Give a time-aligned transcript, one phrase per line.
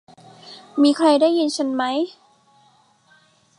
[0.81, 1.97] มีใครได้ยินฉันมั้ย